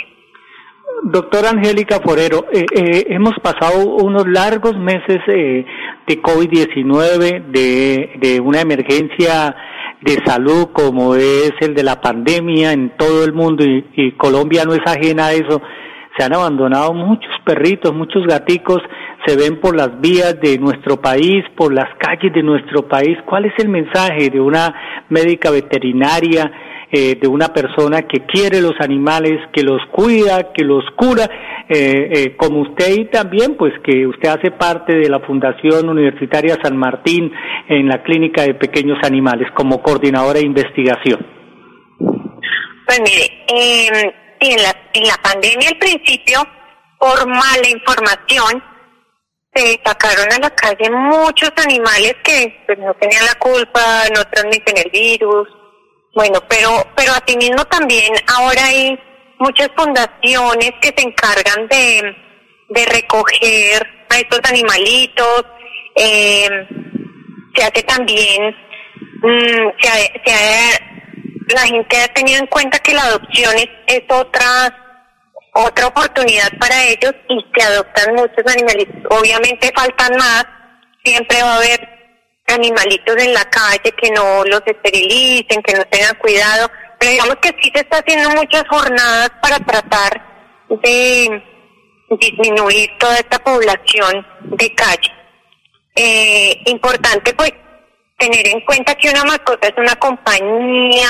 Doctora 1.02 1.50
Angélica 1.50 2.00
Forero, 2.02 2.46
eh, 2.50 2.64
eh, 2.74 3.06
hemos 3.10 3.34
pasado 3.42 3.86
unos 3.86 4.26
largos 4.26 4.76
meses 4.78 5.18
eh, 5.28 5.64
de 6.06 6.22
COVID-19, 6.22 7.44
de, 7.48 8.12
de 8.18 8.40
una 8.40 8.62
emergencia 8.62 9.54
de 10.00 10.18
salud 10.24 10.68
como 10.72 11.14
es 11.14 11.52
el 11.60 11.74
de 11.74 11.82
la 11.82 12.00
pandemia 12.00 12.72
en 12.72 12.96
todo 12.96 13.24
el 13.24 13.34
mundo 13.34 13.62
y, 13.64 13.84
y 13.94 14.12
Colombia 14.12 14.64
no 14.64 14.72
es 14.72 14.80
ajena 14.86 15.26
a 15.26 15.32
eso. 15.32 15.60
Se 16.16 16.24
han 16.24 16.34
abandonado 16.34 16.94
muchos 16.94 17.32
perritos, 17.44 17.94
muchos 17.94 18.26
gaticos 18.26 18.80
se 19.26 19.36
ven 19.36 19.60
por 19.60 19.76
las 19.76 20.00
vías 20.00 20.40
de 20.40 20.58
nuestro 20.58 21.00
país, 21.00 21.44
por 21.56 21.74
las 21.74 21.94
calles 21.98 22.32
de 22.32 22.42
nuestro 22.42 22.88
país. 22.88 23.18
¿Cuál 23.26 23.44
es 23.44 23.52
el 23.58 23.68
mensaje 23.68 24.30
de 24.30 24.40
una 24.40 25.04
médica 25.10 25.50
veterinaria, 25.50 26.50
eh, 26.92 27.16
de 27.20 27.26
una 27.26 27.48
persona 27.48 28.02
que 28.02 28.26
quiere 28.26 28.60
los 28.60 28.74
animales, 28.80 29.40
que 29.52 29.62
los 29.62 29.80
cuida, 29.92 30.52
que 30.52 30.64
los 30.64 30.84
cura, 30.96 31.28
eh, 31.68 32.10
eh, 32.12 32.36
como 32.36 32.60
usted 32.60 32.94
y 32.96 33.04
también, 33.06 33.56
pues 33.56 33.72
que 33.82 34.06
usted 34.06 34.28
hace 34.28 34.52
parte 34.52 34.96
de 34.96 35.08
la 35.08 35.20
Fundación 35.20 35.88
Universitaria 35.88 36.56
San 36.62 36.76
Martín 36.76 37.32
en 37.68 37.88
la 37.88 38.02
Clínica 38.02 38.42
de 38.42 38.54
Pequeños 38.54 38.98
Animales 39.02 39.48
como 39.54 39.82
coordinadora 39.82 40.38
de 40.38 40.46
investigación? 40.46 41.26
Pues 42.86 43.00
mire, 43.00 43.44
en, 44.40 44.62
la, 44.62 44.76
en 44.92 45.08
la 45.08 45.16
pandemia 45.20 45.70
al 45.70 45.78
principio, 45.78 46.38
por 47.00 47.26
mala 47.26 47.68
información, 47.68 48.62
se 49.52 49.80
sacaron 49.84 50.32
a 50.32 50.38
la 50.38 50.50
calle 50.50 50.88
muchos 50.90 51.50
animales 51.56 52.14
que 52.22 52.62
pues, 52.66 52.78
no 52.78 52.94
tenían 52.94 53.24
la 53.24 53.34
culpa, 53.40 54.04
no 54.14 54.22
transmiten 54.30 54.76
el 54.76 54.90
virus. 54.90 55.48
Bueno, 56.16 56.40
pero, 56.48 56.70
pero 56.96 57.12
asimismo 57.12 57.62
también 57.66 58.10
ahora 58.26 58.64
hay 58.64 58.98
muchas 59.38 59.68
fundaciones 59.76 60.70
que 60.80 60.88
se 60.96 61.06
encargan 61.06 61.68
de, 61.68 62.16
de 62.70 62.86
recoger 62.86 63.86
a 64.08 64.18
estos 64.18 64.40
animalitos. 64.44 65.44
Eh, 65.94 66.48
se 67.54 67.62
hace 67.62 67.82
también, 67.82 68.48
mm, 69.22 69.70
se, 69.78 70.22
se 70.24 71.54
la 71.54 71.66
gente 71.66 72.02
ha 72.02 72.08
tenido 72.08 72.38
en 72.38 72.46
cuenta 72.46 72.78
que 72.78 72.94
la 72.94 73.02
adopción 73.02 73.54
es, 73.56 73.68
es 73.86 74.02
otra 74.08 74.74
otra 75.52 75.86
oportunidad 75.86 76.50
para 76.58 76.82
ellos 76.84 77.12
y 77.28 77.44
se 77.54 77.66
adoptan 77.66 78.14
muchos 78.14 78.54
animalitos. 78.54 79.02
Obviamente 79.10 79.70
faltan 79.76 80.16
más, 80.16 80.46
siempre 81.04 81.42
va 81.42 81.52
a 81.52 81.56
haber 81.56 81.95
animalitos 82.46 83.16
en 83.16 83.34
la 83.34 83.44
calle 83.44 83.92
que 84.00 84.10
no 84.10 84.44
los 84.44 84.62
esterilicen, 84.64 85.62
que 85.62 85.74
no 85.74 85.84
tengan 85.86 86.14
cuidado, 86.16 86.70
pero 86.98 87.12
digamos 87.12 87.36
que 87.36 87.48
sí 87.60 87.70
se 87.74 87.80
está 87.80 87.98
haciendo 87.98 88.30
muchas 88.30 88.66
jornadas 88.68 89.30
para 89.42 89.58
tratar 89.58 90.22
de 90.82 91.42
disminuir 92.20 92.90
toda 92.98 93.16
esta 93.16 93.38
población 93.38 94.26
de 94.42 94.74
calle. 94.74 95.12
Eh, 95.94 96.62
importante 96.66 97.32
pues 97.34 97.52
tener 98.18 98.46
en 98.48 98.60
cuenta 98.60 98.94
que 98.94 99.10
una 99.10 99.24
mascota 99.24 99.68
es 99.68 99.74
una 99.76 99.96
compañía, 99.96 101.08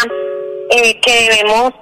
eh, 0.71 1.00
que 1.00 1.12
debemos 1.12 1.73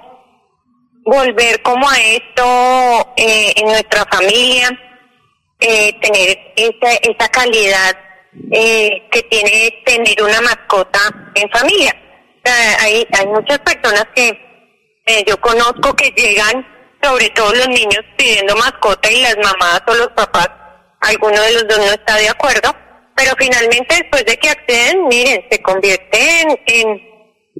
volver 1.03 1.61
como 1.61 1.89
a 1.89 1.97
esto 1.97 3.13
eh, 3.15 3.53
en 3.55 3.67
nuestra 3.67 4.05
familia, 4.05 4.69
eh, 5.59 5.93
tener 6.01 6.53
esa, 6.55 6.93
esa 7.01 7.29
calidad 7.29 8.04
eh, 8.51 9.07
que 9.11 9.21
tiene 9.23 9.83
tener 9.85 10.21
una 10.21 10.41
mascota 10.41 10.99
en 11.35 11.49
familia. 11.49 11.95
hay, 12.79 13.07
hay 13.11 13.27
muchas 13.27 13.59
personas 13.59 14.05
que 14.15 14.41
yo 15.27 15.39
conozco 15.39 15.95
que 15.95 16.09
llegan, 16.15 16.65
sobre 17.01 17.29
todo 17.29 17.53
los 17.53 17.67
niños, 17.67 18.03
pidiendo 18.17 18.55
mascota 18.55 19.11
y 19.11 19.21
las 19.21 19.37
mamás 19.37 19.81
o 19.87 19.93
los 19.93 20.07
papás, 20.09 20.49
alguno 21.01 21.39
de 21.41 21.53
los 21.53 21.67
dos 21.67 21.77
no 21.77 21.91
está 21.91 22.15
de 22.17 22.29
acuerdo, 22.29 22.75
pero 23.15 23.31
finalmente 23.37 23.95
después 23.95 24.25
de 24.25 24.37
que 24.37 24.49
acceden, 24.49 25.07
miren, 25.07 25.45
se 25.49 25.61
convierten 25.61 26.59
en, 26.65 27.01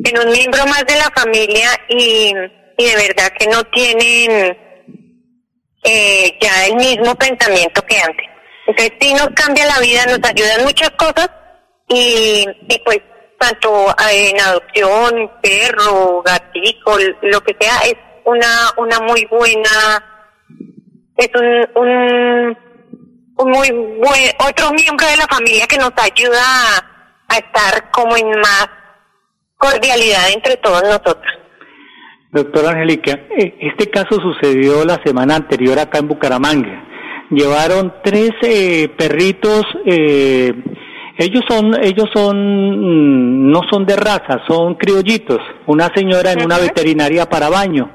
en 0.04 0.20
un 0.20 0.32
miembro 0.32 0.66
más 0.66 0.86
de 0.86 0.96
la 0.96 1.12
familia 1.16 1.70
y 1.90 2.34
y 2.78 2.86
de 2.86 2.96
verdad 2.96 3.32
que 3.38 3.48
no 3.48 3.64
tienen 3.66 4.58
eh, 5.84 6.38
ya 6.42 6.66
el 6.68 6.76
mismo 6.76 7.16
pensamiento 7.16 7.82
que 7.84 7.98
antes. 7.98 8.28
Entonces 8.68 8.94
sí 9.00 9.14
nos 9.14 9.28
cambia 9.36 9.66
la 9.66 9.80
vida, 9.80 10.06
nos 10.06 10.30
ayudan 10.30 10.64
muchas 10.64 10.90
cosas 10.92 11.30
y, 11.88 12.46
pues 12.84 13.00
tanto 13.38 13.94
en 14.12 14.40
adopción, 14.40 15.32
perro, 15.42 16.24
gatito, 16.24 16.98
lo 17.22 17.42
que 17.42 17.56
sea, 17.60 17.80
es 17.86 17.96
una, 18.24 18.72
una 18.78 19.00
muy 19.02 19.26
buena, 19.26 20.04
es 21.18 21.30
un, 21.36 21.84
un, 21.84 22.58
un 23.38 23.52
muy 23.52 23.70
buen, 23.72 24.32
otro 24.50 24.72
miembro 24.72 25.06
de 25.06 25.18
la 25.18 25.28
familia 25.28 25.68
que 25.68 25.78
nos 25.78 25.92
ayuda 25.98 26.42
a, 26.42 27.36
a 27.36 27.38
estar 27.38 27.92
como 27.92 28.16
en 28.18 28.30
más 28.40 28.70
cordialidad 29.58 30.32
entre 30.34 30.58
todos 30.58 30.82
nosotros. 30.84 31.34
Doctora 32.32 32.72
Angélica, 32.72 33.12
eh, 33.38 33.56
este 33.62 33.90
caso 33.90 34.20
sucedió 34.20 34.84
la 34.84 35.02
semana 35.04 35.36
anterior 35.36 35.80
acá 35.80 36.00
en 36.00 36.08
Bucaramanga. 36.08 36.84
Llevaron 37.32 37.94
tres 38.04 38.32
eh, 38.44 38.88
perritos, 38.96 39.64
eh, 39.86 40.54
ellos 41.18 41.44
son, 41.48 41.74
ellos 41.84 42.08
son, 42.14 42.38
mm, 42.38 43.52
no 43.52 43.62
son 43.70 43.86
de 43.86 43.96
raza, 43.96 44.42
son 44.48 44.76
criollitos. 44.76 45.40
Una 45.66 45.90
señora 45.96 46.34
en 46.34 46.46
una 46.46 46.58
veterinaria 46.58 47.28
para 47.28 47.50
baño. 47.50 47.92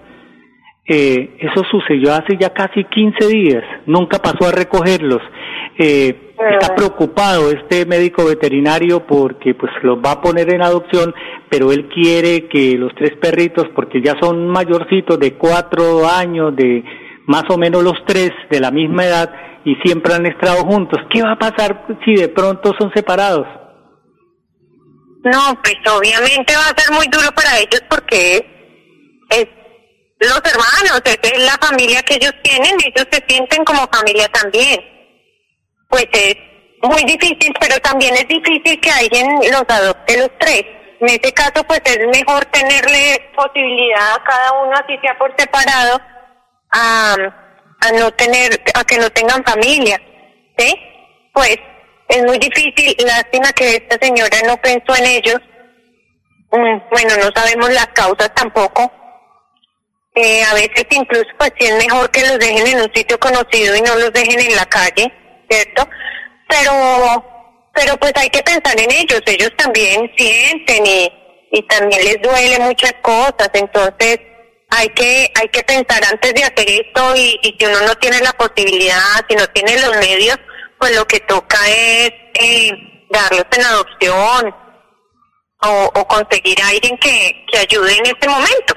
eso 0.93 1.63
sucedió 1.71 2.13
hace 2.13 2.37
ya 2.37 2.53
casi 2.53 2.83
15 2.83 3.29
días. 3.29 3.63
Nunca 3.87 4.19
pasó 4.19 4.49
a 4.49 4.53
recogerlos. 4.53 5.23
está 5.79 6.75
preocupado 6.75 7.53
este 7.53 7.87
médico 7.87 8.25
veterinario 8.25 9.07
porque 9.07 9.55
pues 9.55 9.71
los 9.83 9.99
va 9.99 10.13
a 10.13 10.21
poner 10.21 10.53
en 10.53 10.63
adopción, 10.63 11.15
pero 11.49 11.71
él 11.71 11.89
quiere 11.89 12.49
que 12.49 12.77
los 12.77 12.93
tres 12.97 13.13
perritos, 13.21 13.69
porque 13.75 14.03
ya 14.03 14.17
son 14.21 14.49
mayorcitos 14.49 15.21
de 15.21 15.35
cuatro 15.35 16.09
años, 16.09 16.57
de 16.57 16.83
más 17.31 17.45
o 17.49 17.57
menos 17.57 17.85
los 17.85 17.95
tres 18.09 18.33
de 18.51 18.59
la 18.59 18.73
misma 18.73 19.07
edad, 19.07 19.33
y 19.65 19.77
siempre 19.85 20.15
han 20.15 20.27
estado 20.27 20.65
juntos. 20.65 20.99
¿Qué 21.13 21.23
va 21.23 21.33
a 21.33 21.39
pasar 21.39 21.87
si 22.05 22.17
de 22.17 22.29
pronto 22.29 22.73
son 22.77 22.91
separados? 22.93 23.47
No, 25.23 25.55
pues 25.63 25.77
obviamente 25.95 26.57
va 26.57 26.67
a 26.67 26.81
ser 26.81 26.93
muy 26.93 27.07
duro 27.07 27.31
para 27.33 27.57
ellos 27.59 27.83
porque 27.89 28.39
es 29.31 29.47
los 30.19 30.43
hermanos, 30.45 31.03
es 31.05 31.45
la 31.45 31.57
familia 31.65 32.03
que 32.03 32.15
ellos 32.15 32.35
tienen, 32.43 32.75
ellos 32.85 33.07
se 33.13 33.23
sienten 33.29 33.65
como 33.65 33.87
familia 33.93 34.27
también. 34.29 34.81
Pues 35.89 36.09
es 36.13 36.35
muy 36.83 37.05
difícil, 37.05 37.55
pero 37.61 37.79
también 37.81 38.15
es 38.15 38.27
difícil 38.27 38.81
que 38.81 38.91
alguien 38.91 39.29
los 39.53 39.65
adopte 39.69 40.19
los 40.19 40.31
tres. 40.41 40.65
En 41.01 41.07
ese 41.07 41.33
caso, 41.33 41.63
pues 41.69 41.81
es 41.85 41.99
mejor 42.09 42.45
tenerle 42.47 43.31
posibilidad 43.37 44.15
a 44.15 44.25
cada 44.25 44.53
uno, 44.63 44.73
así 44.73 44.99
sea 45.01 45.17
por 45.17 45.33
separado, 45.39 46.01
a, 46.73 47.17
a 47.81 47.93
no 47.93 48.11
tener, 48.13 48.63
a 48.75 48.85
que 48.85 48.99
no 48.99 49.11
tengan 49.11 49.45
familia, 49.45 50.01
¿sí? 50.57 50.75
Pues 51.33 51.59
es 52.09 52.23
muy 52.25 52.39
difícil, 52.39 52.97
lástima 53.07 53.53
que 53.53 53.77
esta 53.77 53.97
señora 54.01 54.37
no 54.47 54.57
pensó 54.59 54.95
en 54.97 55.07
ellos. 55.07 55.39
Mm, 56.51 56.79
bueno, 56.91 57.17
no 57.17 57.31
sabemos 57.35 57.71
las 57.71 57.87
causas 57.89 58.33
tampoco. 58.35 58.91
Eh, 60.15 60.43
a 60.43 60.55
veces 60.55 60.87
incluso 60.91 61.29
pues 61.39 61.53
sí 61.59 61.67
es 61.67 61.77
mejor 61.77 62.11
que 62.11 62.27
los 62.27 62.39
dejen 62.39 62.67
en 62.67 62.81
un 62.81 62.93
sitio 62.93 63.19
conocido 63.21 63.77
y 63.77 63.81
no 63.81 63.95
los 63.95 64.13
dejen 64.13 64.41
en 64.41 64.57
la 64.57 64.67
calle, 64.67 65.13
¿cierto? 65.49 65.89
Pero, 66.49 67.71
pero 67.73 67.97
pues 67.97 68.13
hay 68.17 68.29
que 68.29 68.43
pensar 68.43 68.79
en 68.79 68.91
ellos, 68.91 69.23
ellos 69.27 69.53
también 69.57 70.11
sienten 70.17 70.85
y, 70.85 71.13
y 71.53 71.63
también 71.69 72.05
les 72.05 72.21
duele 72.21 72.59
muchas 72.59 72.93
cosas, 73.03 73.51
entonces 73.55 74.19
hay 74.71 74.89
que, 74.91 75.33
hay 75.35 75.49
que 75.49 75.63
pensar 75.63 76.03
antes 76.11 76.35
de 76.35 76.45
hacer 76.45 76.71
esto 76.71 77.17
y, 77.17 77.39
y 77.43 77.57
si 77.59 77.67
uno 77.67 77.81
no 77.87 77.95
tiene 77.97 78.21
la 78.21 78.33
posibilidad, 78.33 79.25
si 79.29 79.37
no 79.37 79.47
tiene 79.49 79.81
los 79.81 79.97
medios, 79.97 80.39
pues 80.79 80.97
lo 80.97 81.05
que 81.07 81.21
toca 81.21 81.59
es 81.69 82.13
eh, 82.35 83.07
darlos 83.11 83.47
en 83.57 83.65
adopción 83.65 84.55
o, 85.63 85.91
o 85.95 86.09
conseguir 86.09 86.61
a 86.63 86.69
alguien 86.69 86.97
que, 86.99 87.45
que 87.51 87.59
ayude 87.59 87.99
en 87.99 88.07
este 88.07 88.29
momento. 88.29 88.75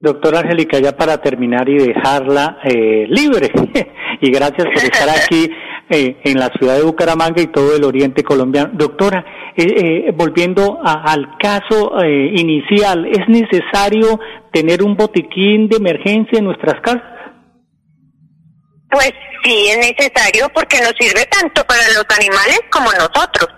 Doctora 0.00 0.40
Angélica, 0.40 0.78
ya 0.80 0.94
para 0.94 1.16
terminar 1.22 1.66
y 1.68 1.78
dejarla 1.78 2.58
eh, 2.64 3.06
libre, 3.08 3.50
y 4.20 4.30
gracias 4.30 4.66
por 4.66 4.84
estar 4.84 5.08
aquí 5.08 5.48
eh, 5.90 6.20
en 6.24 6.38
la 6.38 6.50
ciudad 6.58 6.76
de 6.76 6.82
Bucaramanga 6.82 7.42
y 7.42 7.48
todo 7.48 7.76
el 7.76 7.84
oriente 7.84 8.22
colombiano. 8.22 8.70
Doctora, 8.72 9.24
eh, 9.56 10.06
eh 10.08 10.12
volviendo 10.14 10.80
a, 10.82 11.12
al 11.12 11.36
caso 11.38 12.00
eh, 12.02 12.32
inicial, 12.36 13.06
¿es 13.06 13.28
necesario 13.28 14.18
tener 14.52 14.82
un 14.82 14.96
botiquín 14.96 15.68
de 15.68 15.76
emergencia 15.76 16.38
en 16.38 16.46
nuestras 16.46 16.80
casas? 16.80 17.02
Pues 18.90 19.12
sí, 19.42 19.66
es 19.68 19.78
necesario 19.78 20.48
porque 20.54 20.78
nos 20.78 20.92
sirve 20.98 21.26
tanto 21.26 21.64
para 21.64 21.82
los 21.88 22.04
animales 22.16 22.60
como 22.70 22.90
nosotros. 22.92 23.48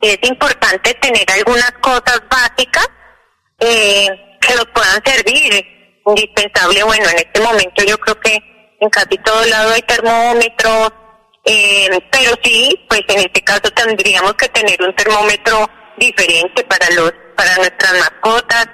Es 0.00 0.18
importante 0.28 0.94
tener 0.94 1.24
algunas 1.36 1.70
cosas 1.80 2.20
básicas 2.28 2.88
eh, 3.60 4.08
que 4.40 4.54
nos 4.54 4.66
puedan 4.74 5.00
servir. 5.04 5.64
Indispensable, 6.06 6.82
bueno, 6.82 7.04
en 7.10 7.18
este 7.18 7.40
momento 7.40 7.84
yo 7.86 7.96
creo 7.98 8.18
que 8.18 8.38
en 8.80 8.88
casi 8.88 9.16
todo 9.18 9.44
lado 9.46 9.72
hay 9.74 9.82
termómetros, 9.82 10.92
eh, 11.44 11.88
pero 12.10 12.32
sí, 12.42 12.84
pues 12.88 13.02
en 13.08 13.20
este 13.20 13.42
caso 13.42 13.70
tendríamos 13.74 14.34
que 14.34 14.48
tener 14.48 14.80
un 14.82 14.94
termómetro 14.94 15.68
diferente 15.96 16.64
para 16.64 16.90
los, 16.90 17.12
para 17.36 17.56
nuestras 17.56 17.92
mascotas. 17.98 18.66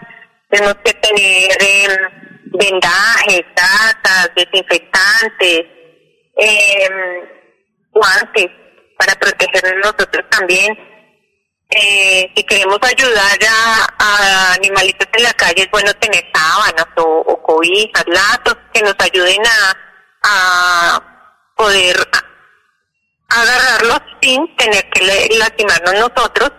Tenemos 0.51 0.77
que 0.85 0.93
tener 0.95 1.51
eh, 1.61 1.99
vendajes, 2.47 3.43
gasas, 3.55 4.31
desinfectantes, 4.35 5.65
eh, 6.37 6.89
guantes 7.93 8.47
para 8.99 9.15
protegernos 9.15 9.85
nosotros 9.85 10.25
también. 10.31 10.77
Eh, 11.69 12.33
si 12.37 12.45
queremos 12.45 12.79
ayudar 12.83 13.39
a, 13.99 14.55
animalitos 14.55 15.09
en 15.13 15.23
la 15.25 15.33
calle, 15.35 15.63
es 15.63 15.71
bueno 15.71 15.93
tener 15.95 16.25
sábanas 16.33 16.87
o, 16.97 17.43
cobijas, 17.43 18.05
latos 18.07 18.57
que 18.73 18.83
nos 18.83 18.95
ayuden 19.01 19.43
a 20.23 21.03
poder 21.57 21.97
agarrarlos 23.29 24.01
sin 24.21 24.57
tener 24.57 24.89
que 24.91 25.29
lastimarnos 25.39 25.95
nosotros. 25.95 26.53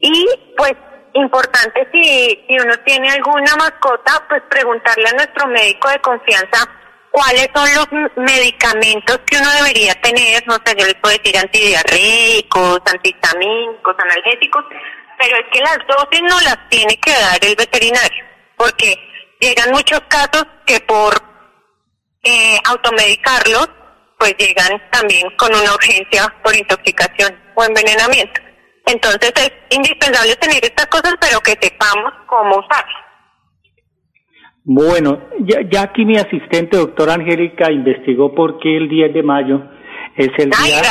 Y 0.00 0.26
pues 0.56 0.72
importante 1.14 1.88
si, 1.92 2.44
si 2.48 2.58
uno 2.58 2.76
tiene 2.84 3.10
alguna 3.10 3.54
mascota, 3.56 4.24
pues 4.28 4.42
preguntarle 4.50 5.08
a 5.08 5.12
nuestro 5.12 5.46
médico 5.48 5.88
de 5.90 6.00
confianza 6.00 6.68
cuáles 7.12 7.48
son 7.54 7.68
los 7.74 8.16
medicamentos 8.16 9.20
que 9.26 9.36
uno 9.36 9.50
debería 9.52 9.94
tener, 10.00 10.42
no 10.46 10.54
sé, 10.64 10.74
yo 10.76 10.86
les 10.86 10.94
puedo 10.94 11.16
decir 11.16 11.38
antidiarreicos, 11.38 12.80
antihistamínicos, 12.86 13.96
analgésicos, 13.98 14.64
pero 15.18 15.36
es 15.36 15.44
que 15.52 15.60
las 15.60 15.78
dosis 15.86 16.22
no 16.22 16.40
las 16.40 16.68
tiene 16.70 16.96
que 16.96 17.12
dar 17.12 17.38
el 17.42 17.54
veterinario, 17.54 18.24
porque 18.56 18.96
llegan 19.40 19.70
muchos 19.72 20.00
casos 20.08 20.46
que 20.64 20.80
por 20.80 21.14
eh, 22.24 22.58
automedicarlos, 22.64 23.68
pues 24.22 24.36
llegan 24.38 24.80
también 24.92 25.26
con 25.36 25.50
una 25.50 25.74
urgencia 25.74 26.32
por 26.44 26.54
intoxicación 26.54 27.34
o 27.56 27.64
envenenamiento. 27.64 28.40
Entonces 28.86 29.32
es 29.34 29.50
indispensable 29.76 30.36
tener 30.36 30.62
estas 30.62 30.86
cosas, 30.86 31.14
pero 31.20 31.40
que 31.40 31.58
sepamos 31.60 32.12
cómo 32.26 32.58
usarlas. 32.58 33.02
Bueno, 34.62 35.28
ya, 35.40 35.58
ya, 35.68 35.82
aquí 35.82 36.04
mi 36.04 36.18
asistente, 36.18 36.76
doctora 36.76 37.14
Angélica, 37.14 37.72
investigó 37.72 38.32
por 38.32 38.60
qué 38.60 38.76
el 38.76 38.88
10 38.88 39.12
de 39.12 39.22
mayo 39.24 39.60
es 40.14 40.30
el 40.38 40.50
día, 40.50 40.82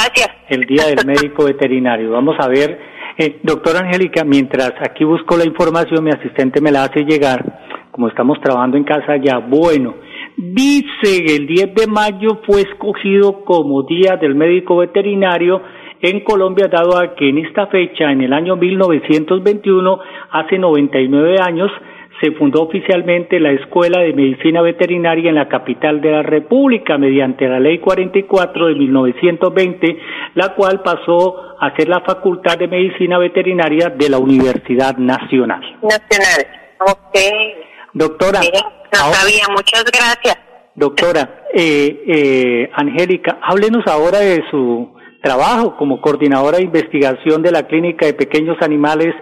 el 0.49 0.65
día 0.65 0.87
del 0.87 1.05
médico 1.05 1.45
veterinario. 1.45 2.11
Vamos 2.11 2.35
a 2.37 2.49
ver, 2.49 2.77
eh, 3.17 3.39
doctora 3.43 3.79
Angélica, 3.79 4.25
mientras 4.25 4.73
aquí 4.81 5.05
busco 5.05 5.37
la 5.37 5.45
información, 5.45 6.03
mi 6.03 6.11
asistente 6.11 6.59
me 6.59 6.71
la 6.71 6.83
hace 6.83 7.05
llegar, 7.05 7.87
como 7.91 8.09
estamos 8.09 8.41
trabajando 8.41 8.75
en 8.75 8.83
casa 8.83 9.15
ya. 9.23 9.37
Bueno, 9.37 9.95
dice 10.41 11.23
que 11.23 11.35
el 11.35 11.45
10 11.45 11.75
de 11.75 11.87
mayo 11.87 12.41
fue 12.45 12.61
escogido 12.61 13.45
como 13.45 13.83
día 13.83 14.17
del 14.17 14.33
médico 14.33 14.77
veterinario 14.77 15.61
en 16.01 16.21
Colombia, 16.21 16.67
dado 16.67 16.97
a 16.97 17.13
que 17.13 17.29
en 17.29 17.37
esta 17.37 17.67
fecha, 17.67 18.11
en 18.11 18.21
el 18.21 18.33
año 18.33 18.55
1921, 18.55 19.99
hace 20.31 20.57
99 20.57 21.37
años, 21.39 21.71
se 22.19 22.31
fundó 22.31 22.63
oficialmente 22.63 23.39
la 23.39 23.51
Escuela 23.51 24.01
de 24.01 24.13
Medicina 24.13 24.61
Veterinaria 24.61 25.29
en 25.29 25.35
la 25.35 25.47
capital 25.47 26.01
de 26.01 26.11
la 26.11 26.23
República 26.23 26.97
mediante 26.97 27.47
la 27.47 27.59
Ley 27.59 27.79
44 27.79 28.67
de 28.67 28.75
1920, 28.75 29.97
la 30.35 30.55
cual 30.55 30.81
pasó 30.81 31.55
a 31.59 31.75
ser 31.75 31.87
la 31.87 32.01
Facultad 32.01 32.57
de 32.57 32.67
Medicina 32.67 33.19
Veterinaria 33.19 33.89
de 33.89 34.09
la 34.09 34.17
Universidad 34.17 34.97
Nacional. 34.97 35.61
Nacional, 35.83 36.47
ok. 36.79 37.70
Doctora. 37.93 38.39
no 38.41 39.13
sabía, 39.13 39.45
muchas 39.49 39.83
gracias. 39.85 40.37
Doctora, 40.75 41.45
eh, 41.53 42.03
eh, 42.07 42.69
Angélica, 42.73 43.39
háblenos 43.43 43.85
ahora 43.87 44.19
de 44.19 44.41
su 44.49 44.95
trabajo 45.21 45.75
como 45.77 46.01
coordinadora 46.01 46.57
de 46.57 46.63
investigación 46.63 47.41
de 47.41 47.51
la 47.51 47.67
Clínica 47.67 48.05
de 48.05 48.13
Pequeños 48.13 48.57
Animales 48.61 49.13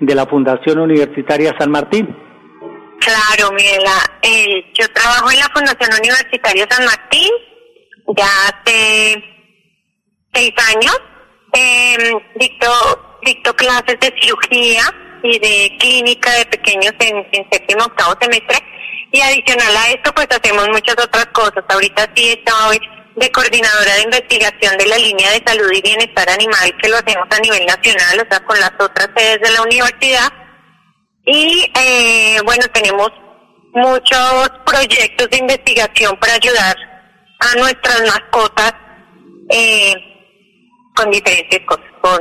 de 0.00 0.14
la 0.14 0.26
Fundación 0.26 0.78
Universitaria 0.78 1.54
San 1.58 1.70
Martín. 1.70 2.06
Claro, 3.00 3.52
Miguela. 3.52 3.94
Eh, 4.22 4.70
yo 4.74 4.86
trabajo 4.92 5.30
en 5.30 5.38
la 5.38 5.48
Fundación 5.48 5.90
Universitaria 5.98 6.66
San 6.70 6.84
Martín 6.84 7.30
ya 8.16 8.26
hace 8.48 9.24
seis 10.32 10.52
años. 10.74 11.00
Eh, 11.54 12.12
dicto, 12.36 12.68
dicto 13.24 13.54
clases 13.54 13.98
de 14.00 14.14
cirugía 14.20 14.82
y 15.22 15.38
de 15.38 15.76
clínica 15.78 16.32
de 16.32 16.46
pequeños 16.46 16.92
en, 17.00 17.26
en 17.32 17.50
séptimo 17.50 17.84
octavo 17.84 18.14
semestre. 18.20 18.58
Y 19.10 19.20
adicional 19.20 19.76
a 19.76 19.90
esto, 19.90 20.12
pues 20.14 20.28
hacemos 20.30 20.68
muchas 20.68 20.96
otras 21.02 21.26
cosas. 21.26 21.64
Ahorita 21.68 22.10
sí 22.14 22.28
estoy 22.30 22.78
de 23.16 23.32
coordinadora 23.32 23.94
de 23.94 24.02
investigación 24.02 24.76
de 24.76 24.86
la 24.86 24.98
línea 24.98 25.30
de 25.30 25.42
salud 25.44 25.70
y 25.72 25.82
bienestar 25.82 26.28
animal, 26.28 26.72
que 26.80 26.88
lo 26.88 26.98
hacemos 26.98 27.26
a 27.30 27.40
nivel 27.40 27.66
nacional, 27.66 28.20
o 28.20 28.26
sea, 28.30 28.44
con 28.44 28.60
las 28.60 28.72
otras 28.78 29.08
sedes 29.16 29.40
de 29.40 29.50
la 29.50 29.62
universidad 29.62 30.32
y 31.30 31.70
eh, 31.78 32.40
bueno, 32.42 32.64
tenemos 32.72 33.10
muchos 33.74 34.50
proyectos 34.64 35.28
de 35.28 35.36
investigación 35.36 36.16
para 36.18 36.32
ayudar 36.32 36.74
a 37.40 37.58
nuestras 37.58 38.00
mascotas 38.00 38.72
eh, 39.50 39.94
con 40.96 41.10
diferentes 41.10 41.60
cosas, 41.66 41.84
con, 42.00 42.20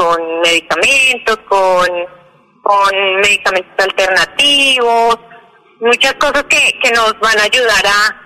con 0.00 0.40
medicamentos, 0.40 1.36
con, 1.46 1.86
con 2.62 3.20
medicamentos 3.20 3.86
alternativos, 3.86 5.18
muchas 5.78 6.14
cosas 6.14 6.44
que, 6.44 6.78
que 6.82 6.90
nos 6.92 7.12
van 7.20 7.38
a 7.38 7.42
ayudar 7.42 7.84
a, 7.86 8.16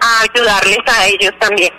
a 0.00 0.22
ayudarles 0.22 0.78
a 0.86 1.06
ellos 1.08 1.32
también. 1.40 1.72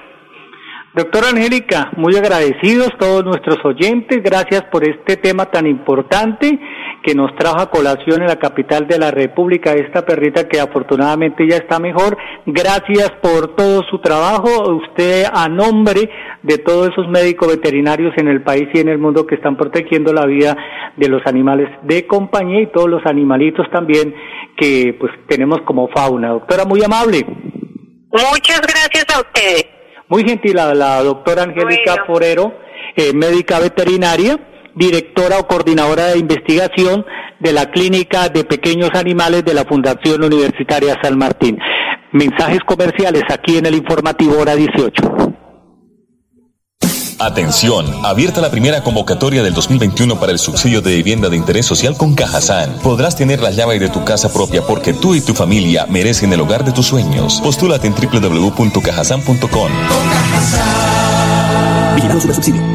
Doctora 0.94 1.30
Angélica, 1.30 1.92
muy 1.96 2.18
agradecidos 2.18 2.90
todos 3.00 3.24
nuestros 3.24 3.58
oyentes, 3.64 4.22
gracias 4.22 4.64
por 4.70 4.84
este 4.84 5.16
tema 5.16 5.46
tan 5.46 5.66
importante 5.66 6.60
que 7.06 7.14
nos 7.14 7.36
trajo 7.36 7.60
a 7.60 7.70
colación 7.70 8.22
en 8.22 8.28
la 8.28 8.38
capital 8.38 8.88
de 8.88 8.98
la 8.98 9.12
República, 9.12 9.74
esta 9.74 10.04
perrita 10.04 10.48
que 10.48 10.60
afortunadamente 10.60 11.48
ya 11.48 11.58
está 11.58 11.80
mejor. 11.80 12.18
Gracias 12.48 13.12
por 13.22 13.56
todo 13.56 13.84
su 13.84 14.00
trabajo. 14.00 14.74
Usted 14.74 15.26
a 15.32 15.48
nombre 15.48 16.10
de 16.42 16.58
todos 16.58 16.90
esos 16.90 17.08
médicos 17.08 17.50
veterinarios 17.50 18.14
en 18.18 18.28
el 18.28 18.42
país 18.42 18.68
y 18.74 18.80
en 18.80 18.90
el 18.90 18.98
mundo 18.98 19.28
que 19.28 19.36
están 19.36 19.56
protegiendo 19.56 20.14
la 20.14 20.26
vida 20.26 20.58
de 20.98 21.08
los 21.08 21.22
animales 21.28 21.70
de 21.84 22.08
compañía 22.08 22.62
y 22.62 22.72
todos 22.72 22.90
los 22.90 23.06
animalitos 23.06 23.70
también 23.72 24.16
que 24.58 24.96
pues 25.00 25.12
tenemos 25.28 25.60
como 25.62 25.88
fauna. 25.90 26.30
Doctora, 26.30 26.66
muy 26.66 26.84
amable. 26.84 27.24
Muchas 28.12 28.62
gracias 28.62 29.06
a 29.14 29.20
ustedes. 29.20 29.66
Muy 30.08 30.24
gentil 30.24 30.58
a 30.58 30.74
la 30.74 31.04
doctora 31.04 31.44
Angélica 31.44 32.06
Forero, 32.08 32.54
eh, 32.96 33.12
médica 33.14 33.60
veterinaria, 33.60 34.40
directora 34.76 35.40
o 35.40 35.48
coordinadora 35.48 36.08
de 36.08 36.20
investigación 36.20 37.06
de 37.40 37.54
la 37.54 37.72
Clínica 37.72 38.30
de 38.30 38.44
Pequeños 38.44 38.92
Animales 38.94 39.44
de 39.46 39.54
la 39.54 39.66
Fundación 39.66 40.24
Universitaria 40.24 40.98
San 41.02 41.18
Martín. 41.18 41.58
Mensajes 42.12 42.60
comerciales 42.66 43.24
aquí 43.30 43.58
en 43.58 43.66
el 43.66 43.76
informativo 43.76 44.40
hora 44.40 44.56
18. 44.56 45.34
Atención, 47.18 47.86
abierta 48.04 48.42
la 48.42 48.52
primera 48.52 48.84
convocatoria 48.84 49.42
del 49.42 49.54
2021 49.54 50.20
para 50.20 50.34
el 50.34 50.40
subsidio 50.40 50.82
de 50.82 50.96
vivienda 50.98 51.30
de 51.30 51.38
interés 51.38 51.66
social 51.66 51.96
con 51.98 52.14
Cajazán. 52.14 52.78
Podrás 52.84 53.16
tener 53.16 53.42
la 53.42 53.52
llave 53.52 53.80
de 53.80 53.88
tu 53.90 54.04
casa 54.04 54.34
propia 54.34 54.62
porque 54.64 54.92
tú 54.94 55.16
y 55.16 55.22
tu 55.22 55.34
familia 55.34 55.86
merecen 55.90 56.34
el 56.34 56.42
hogar 56.42 56.66
de 56.66 56.74
tus 56.74 56.88
sueños. 56.88 57.40
Postúlate 57.42 57.88
en 57.88 57.96
www.cajazán.com. 57.96 59.72
Vigilando 61.96 62.34
subsidio. 62.34 62.75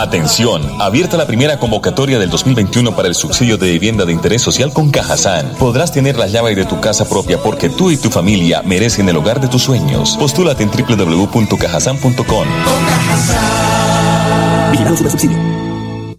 Atención, 0.00 0.62
abierta 0.80 1.18
la 1.18 1.26
primera 1.26 1.58
convocatoria 1.58 2.18
del 2.18 2.30
2021 2.30 2.96
para 2.96 3.06
el 3.06 3.14
subsidio 3.14 3.58
de 3.58 3.70
vivienda 3.70 4.06
de 4.06 4.14
interés 4.14 4.40
social 4.40 4.72
con 4.72 4.90
Cajazán. 4.90 5.52
Podrás 5.58 5.92
tener 5.92 6.16
la 6.16 6.26
llave 6.26 6.54
de 6.54 6.64
tu 6.64 6.80
casa 6.80 7.06
propia 7.06 7.36
porque 7.42 7.68
tú 7.68 7.90
y 7.90 7.98
tu 7.98 8.08
familia 8.08 8.62
merecen 8.62 9.10
el 9.10 9.18
hogar 9.18 9.42
de 9.42 9.48
tus 9.48 9.62
sueños. 9.62 10.16
Postúlate 10.18 10.62
en 10.62 10.70
www.cajazán.com. 10.70 12.46
Subsidio. 14.96 15.49